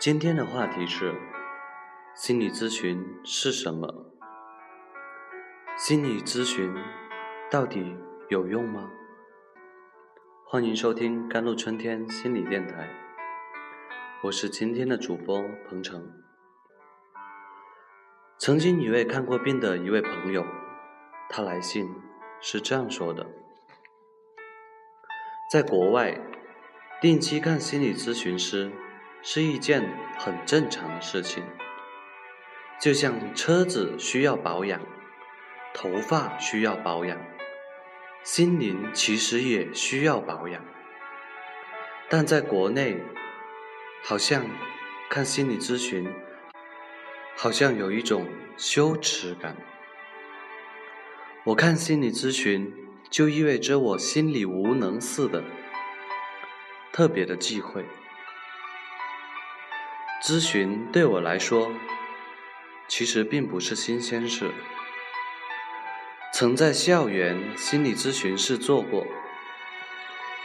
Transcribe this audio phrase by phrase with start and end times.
[0.00, 1.14] 今天的话题是：
[2.14, 4.06] 心理咨询是什么？
[5.76, 6.74] 心理咨询
[7.50, 7.94] 到底
[8.30, 8.90] 有用吗？
[10.46, 12.88] 欢迎收听甘露春天心理电台，
[14.22, 16.10] 我是今天的主播彭程。
[18.38, 20.46] 曾经一位看过病的一位朋友，
[21.28, 21.86] 他来信
[22.40, 23.26] 是这样说的：
[25.52, 26.18] 在国外，
[27.02, 28.72] 定期看心理咨询师。
[29.22, 29.82] 是一件
[30.18, 31.44] 很正常的事情，
[32.80, 34.80] 就像车子需要保养，
[35.74, 37.18] 头发需要保养，
[38.24, 40.64] 心灵其实也需要保养。
[42.08, 42.98] 但在国内，
[44.02, 44.44] 好像
[45.08, 46.10] 看心理咨询，
[47.36, 49.54] 好像有一种羞耻感。
[51.44, 52.74] 我看心理咨询，
[53.10, 55.44] 就意味着我心里无能似的，
[56.92, 57.84] 特别的忌讳。
[60.22, 61.72] 咨询对我来说，
[62.86, 64.50] 其实并不是新鲜事。
[66.34, 69.06] 曾在校园心理咨询室做过，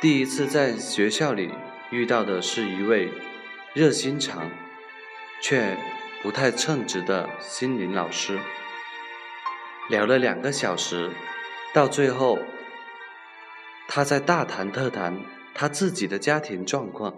[0.00, 1.52] 第一次在学校里
[1.90, 3.12] 遇到的是一位
[3.72, 4.50] 热心肠
[5.40, 5.78] 却
[6.20, 8.40] 不太称职的心灵老师，
[9.88, 11.10] 聊了两个小时，
[11.72, 12.40] 到最后，
[13.86, 15.16] 他在大谈特谈
[15.54, 17.14] 他自己的家庭状况。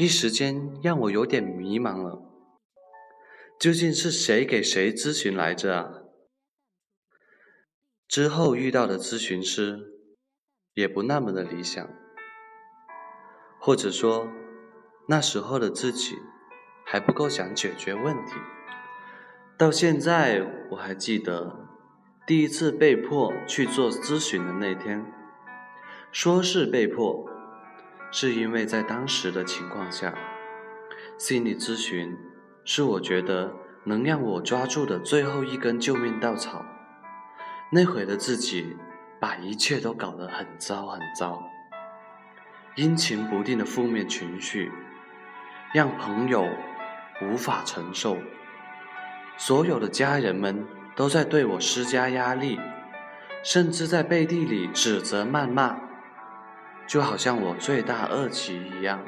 [0.00, 2.22] 一时间让我有点迷茫了，
[3.58, 5.90] 究竟是谁给谁咨询来着啊？
[8.08, 9.78] 之后遇到的咨询师
[10.72, 11.86] 也不那么的理想，
[13.60, 14.26] 或者说
[15.06, 16.16] 那时候的自己
[16.86, 18.32] 还不够想解决问题。
[19.58, 21.68] 到现在我还记得
[22.26, 25.04] 第一次被迫去做咨询的那天，
[26.10, 27.28] 说是被迫。
[28.10, 30.12] 是因为在当时的情况下，
[31.16, 32.16] 心理咨询
[32.64, 36.64] 是我觉得能让我抓住的最后一根救命稻草。
[37.72, 38.76] 那会的自己
[39.20, 41.40] 把一切都搞得很糟很糟，
[42.74, 44.72] 阴晴不定的负面情绪
[45.72, 46.48] 让朋友
[47.22, 48.16] 无法承受，
[49.36, 52.58] 所有的家人们都在对我施加压力，
[53.44, 55.89] 甚至在背地里指责谩骂。
[56.90, 58.98] 就好像我罪大恶极一样，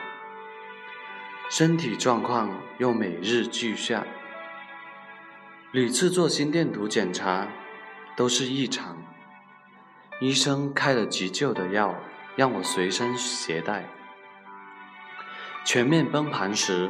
[1.51, 2.49] 身体状况
[2.79, 4.07] 又每日俱下，
[5.73, 7.49] 屡次做心电图检查
[8.17, 9.03] 都是异常，
[10.21, 11.97] 医生开了急救的药
[12.37, 13.85] 让我随身携带。
[15.65, 16.89] 全面崩盘时，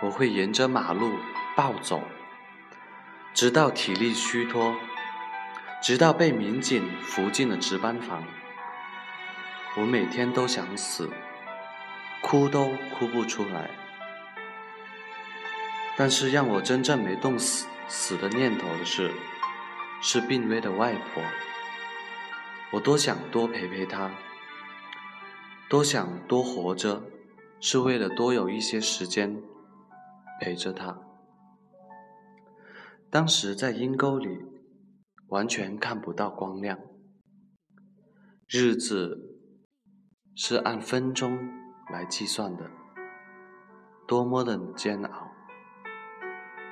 [0.00, 1.14] 我会沿着马路
[1.56, 2.00] 暴走，
[3.34, 4.76] 直到体力虚脱，
[5.82, 8.22] 直到被民警扶进了值班房。
[9.76, 11.08] 我每天都想死，
[12.20, 13.70] 哭都哭不出来。
[15.96, 19.12] 但是让我真正没动死死的念头的是，
[20.00, 21.22] 是病危的外婆。
[22.72, 24.10] 我多想多陪陪她，
[25.68, 27.02] 多想多活着，
[27.60, 29.40] 是为了多有一些时间
[30.40, 30.98] 陪着她。
[33.10, 34.44] 当时在阴沟里，
[35.28, 36.78] 完全看不到光亮，
[38.48, 39.36] 日子。
[40.40, 41.36] 是按分钟
[41.90, 42.70] 来计算的，
[44.06, 45.32] 多么的煎熬！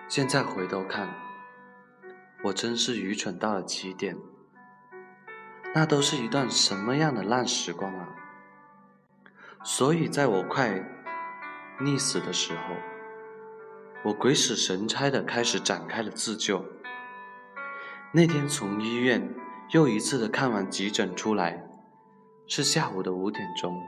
[0.07, 1.13] 现在回头看，
[2.45, 4.17] 我真是愚蠢到了极点。
[5.75, 8.09] 那都是一段什么样的烂时光啊！
[9.65, 10.71] 所以在我快
[11.81, 12.77] 溺死的时候，
[14.05, 16.65] 我鬼使神差的开始展开了自救。
[18.13, 19.35] 那天从医院
[19.71, 21.66] 又一次的看完急诊出来。
[22.49, 23.83] 是下午的五点钟。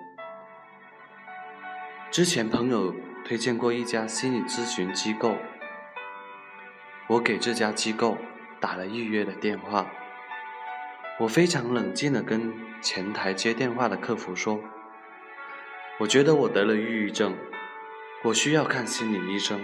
[2.11, 2.93] 之前朋友
[3.25, 5.37] 推荐过一家心理咨询机构，
[7.07, 8.19] 我给这家机构
[8.59, 9.87] 打了预约的电话。
[11.21, 14.61] 我非常冷静地跟前台接电话的客服说
[16.01, 17.37] ：“我觉得我得了抑郁症，
[18.25, 19.61] 我需要看心理医生，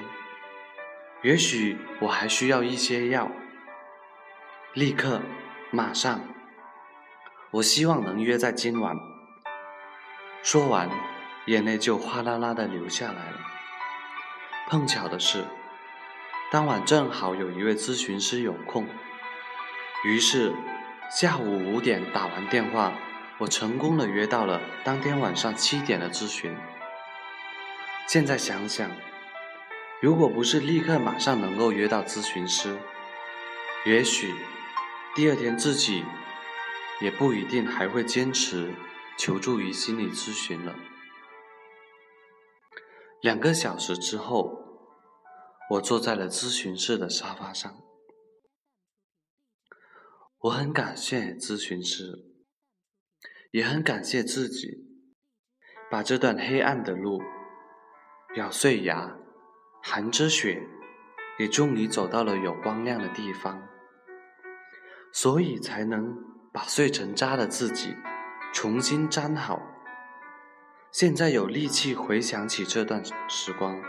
[1.22, 3.30] 也许我还需要一些药，
[4.72, 5.20] 立刻，
[5.72, 6.20] 马上。”
[7.54, 8.96] 我希望能约在今晚。
[10.42, 10.90] 说完，
[11.46, 13.38] 眼泪就哗啦啦的流下来了。
[14.68, 15.44] 碰巧的是，
[16.50, 18.88] 当晚正好有一位咨询师有空，
[20.04, 20.52] 于是
[21.08, 22.92] 下午五点打完电话，
[23.38, 26.56] 我成功的约到了当天晚上七点的咨询。
[28.08, 28.90] 现在想想，
[30.00, 32.76] 如果不是立刻马上能够约到咨询师，
[33.86, 34.34] 也许
[35.14, 36.04] 第二天自己。
[37.00, 38.74] 也不一定还会坚持
[39.18, 40.74] 求助于心理咨询了。
[43.20, 44.58] 两个小时之后，
[45.70, 47.74] 我坐在了咨询室的沙发上。
[50.40, 52.22] 我很感谢咨询师，
[53.50, 54.68] 也很感谢自己，
[55.90, 57.22] 把这段黑暗的路
[58.36, 59.16] 咬碎牙，
[59.82, 60.62] 含着血，
[61.38, 63.66] 也终于走到了有光亮的地方，
[65.14, 66.14] 所以才能
[66.54, 67.96] 把碎成渣的自己
[68.52, 69.60] 重新粘好。
[70.92, 73.82] 现在有力气回想起这段时光，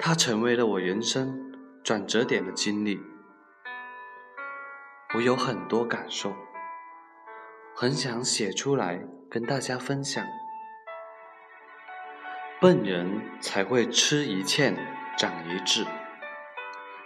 [0.00, 1.52] 它成为了我人生
[1.84, 3.00] 转折点的经历。
[5.14, 6.34] 我有很多感受，
[7.76, 9.00] 很想写出来
[9.30, 10.26] 跟大家分享。
[12.60, 14.76] 笨人才会吃一堑
[15.16, 15.86] 长一智，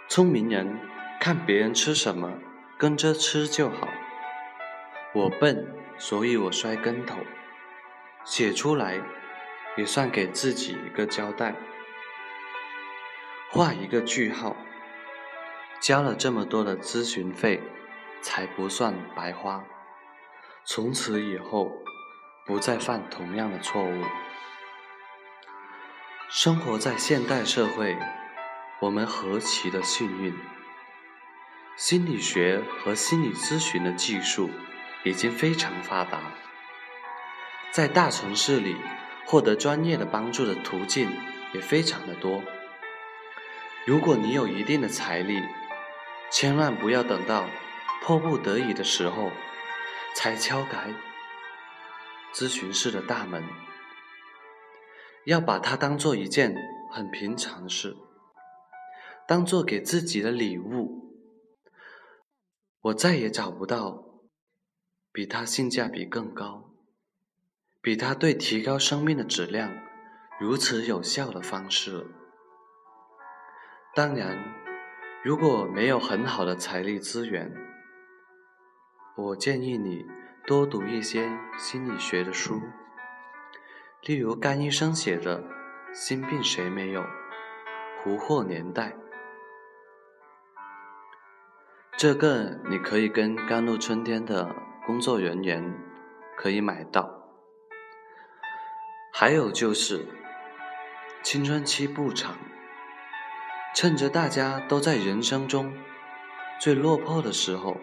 [0.09, 0.79] 聪明人
[1.19, 2.39] 看别人吃什么
[2.79, 3.87] 跟着吃就好。
[5.15, 5.65] 我笨，
[5.97, 7.17] 所以我摔跟头，
[8.23, 9.01] 写出来
[9.77, 11.55] 也算给自己一个交代，
[13.49, 14.55] 画一个句号。
[15.79, 17.59] 交了这么多的咨询费。
[18.25, 19.63] 才不算白花。
[20.63, 21.71] 从此以后，
[22.43, 24.03] 不再犯同样的错误。
[26.27, 27.95] 生活在现代社会，
[28.81, 30.33] 我们何其的幸运！
[31.77, 34.49] 心理学和心理咨询的技术
[35.05, 36.19] 已经非常发达，
[37.71, 38.75] 在大城市里
[39.25, 41.09] 获得专业的帮助的途径
[41.53, 42.43] 也非常的多。
[43.85, 45.41] 如果你有一定的财力，
[46.31, 47.47] 千万不要等到。
[48.01, 49.31] 迫不得已的时候，
[50.13, 50.93] 才敲开
[52.31, 53.43] 咨询室的大门。
[55.25, 56.55] 要把它当做一件
[56.91, 57.97] 很平常的事，
[59.27, 61.17] 当做给自己的礼物。
[62.81, 64.04] 我再也找不到
[65.15, 66.71] 比它性价比更高、
[67.81, 69.71] 比它对提高生命的质量
[70.41, 72.05] 如此有效的方式。
[73.93, 74.37] 当然，
[75.23, 77.49] 如果没有很好的财力资源，
[79.15, 80.05] 我建议你
[80.45, 82.61] 多读一些心理学的书，
[84.01, 85.41] 例如甘医生写的
[85.93, 86.99] 《心病谁没有》，
[88.03, 88.89] 《胡祸年代》。
[91.95, 94.53] 这个你可以跟甘露春天的
[94.85, 95.73] 工作人员
[96.37, 97.09] 可以买到。
[99.11, 100.05] 还有就是
[101.23, 102.37] 青春期不长，
[103.73, 105.73] 趁着大家都在人生中
[106.59, 107.77] 最落魄的时候。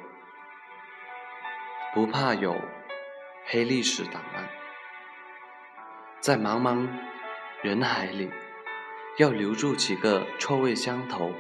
[1.95, 2.57] 不怕有
[3.47, 4.49] 黑历史档案，
[6.21, 6.89] 在茫茫
[7.63, 8.31] 人海里，
[9.19, 11.33] 要留住几个臭味相投、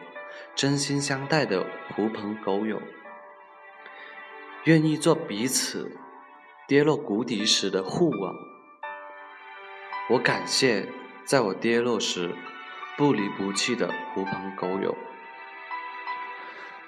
[0.54, 1.64] 真心相待的
[1.94, 2.82] 狐朋狗友，
[4.64, 5.96] 愿意做彼此
[6.68, 8.34] 跌落谷底时的护网。
[10.08, 10.88] 我感谢
[11.24, 12.32] 在我跌落时
[12.96, 14.96] 不离不弃的狐朋狗友。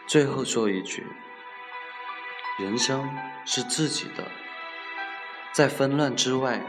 [0.07, 1.05] 最后说一句。
[2.57, 3.11] 人生
[3.45, 4.31] 是自己的，
[5.53, 6.63] 在纷乱之外，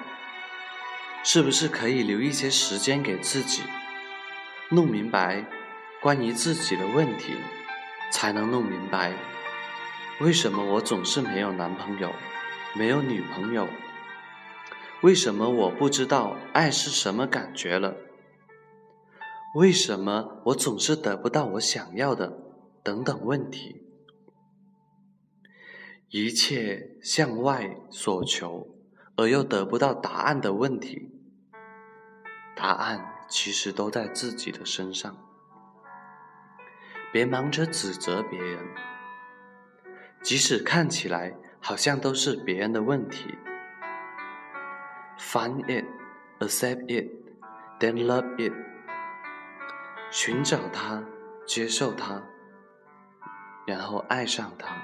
[1.23, 3.61] 是不是可以留一些时间给自己，
[4.69, 5.45] 弄明白
[6.01, 7.35] 关于自己的问题，
[8.11, 9.13] 才能弄明白
[10.21, 12.09] 为什么我总是没有男朋友，
[12.73, 13.67] 没有女朋友，
[15.01, 17.97] 为什么我不知道爱是什么感觉了，
[19.55, 22.31] 为什么我总是得不到我想要的，
[22.81, 23.81] 等等问题。
[26.09, 28.69] 一切向外所求
[29.17, 31.11] 而又得不到答案的问题，
[32.55, 35.17] 答案其实都在自己的身上。
[37.11, 38.63] 别忙着指责别人，
[40.25, 43.35] 即使看起来好像都是别人的问题。
[45.19, 45.85] Find it,
[46.39, 47.07] accept it,
[47.79, 48.51] then love it。
[50.09, 51.03] 寻找它，
[51.45, 52.23] 接受它，
[53.67, 54.75] 然后爱上它。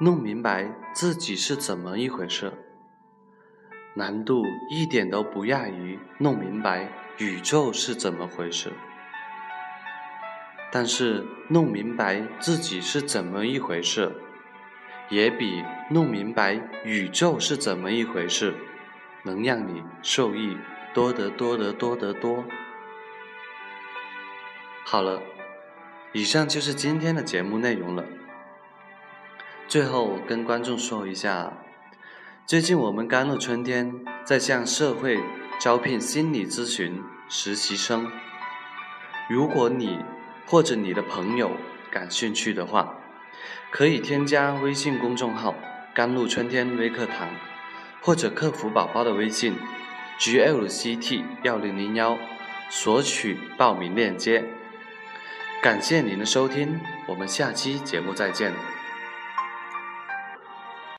[0.00, 2.50] 弄明白自己是怎么一回事，
[3.92, 8.72] 难度一点都不亚于弄明白宇宙是怎么回事。
[10.74, 14.10] 但是弄明白自己是怎么一回事，
[15.10, 18.54] 也比弄明白宇宙是怎么一回事，
[19.22, 20.56] 能让你受益
[20.94, 22.42] 多得多得多得多。
[24.86, 25.20] 好了，
[26.12, 28.04] 以上就是今天的节目内容了。
[29.68, 31.52] 最后跟观众说一下，
[32.46, 35.20] 最近我们甘露春天在向社会
[35.60, 38.10] 招聘心理咨询实习生。
[39.30, 40.00] 如果你
[40.46, 41.52] 或者你的朋友
[41.90, 42.98] 感兴趣的话，
[43.70, 45.54] 可以添加微信公众号
[45.94, 47.28] “甘露春天微课堂”，
[48.02, 49.56] 或者客服宝宝的微信
[50.18, 52.18] GLCT 幺零零幺
[52.68, 54.44] 索取报名链接。
[55.62, 58.52] 感谢您的收听，我们下期节目再见。